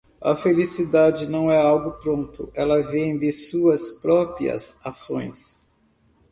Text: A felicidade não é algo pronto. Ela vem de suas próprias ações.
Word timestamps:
A 0.19 0.33
felicidade 0.33 1.27
não 1.27 1.51
é 1.51 1.61
algo 1.61 1.91
pronto. 1.91 2.49
Ela 2.55 2.81
vem 2.81 3.19
de 3.19 3.31
suas 3.31 4.01
próprias 4.01 4.83
ações. 4.83 5.61